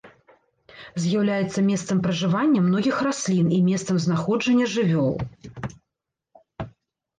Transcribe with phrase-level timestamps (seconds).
[1.03, 5.73] З'яўляецца месцам пражывання многіх раслін і месцам знаходжання жывёл.